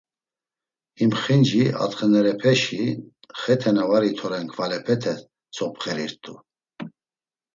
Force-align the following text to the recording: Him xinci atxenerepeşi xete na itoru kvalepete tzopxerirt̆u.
Him 0.99 1.11
xinci 1.21 1.61
atxenerepeşi 1.83 2.85
xete 3.39 3.71
na 3.75 3.83
itoru 4.09 4.39
kvalepete 4.53 5.13
tzopxerirt̆u. 5.53 6.33